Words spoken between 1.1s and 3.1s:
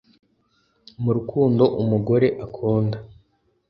rukundo umugore akunda